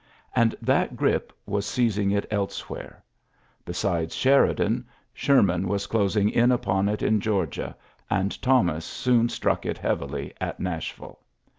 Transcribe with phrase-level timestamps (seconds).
[0.35, 3.03] And that grip gi was seizing it elsewhere.
[3.65, 7.75] Besides Sheri ta dan^ Sherman was closing in upon it tl in Gteorgia^
[8.09, 11.19] and Thomas soon struck it heavily at Nashville.